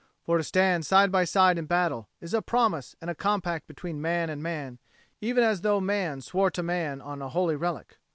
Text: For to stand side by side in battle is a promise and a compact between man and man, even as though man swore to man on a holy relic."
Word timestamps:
For 0.23 0.39
to 0.39 0.43
stand 0.43 0.83
side 0.83 1.11
by 1.11 1.25
side 1.25 1.59
in 1.59 1.67
battle 1.67 2.09
is 2.21 2.33
a 2.33 2.41
promise 2.41 2.95
and 3.01 3.11
a 3.11 3.13
compact 3.13 3.67
between 3.67 4.01
man 4.01 4.31
and 4.31 4.41
man, 4.41 4.79
even 5.21 5.43
as 5.43 5.61
though 5.61 5.79
man 5.79 6.21
swore 6.21 6.49
to 6.49 6.63
man 6.63 7.01
on 7.01 7.21
a 7.21 7.29
holy 7.29 7.55
relic." 7.55 7.99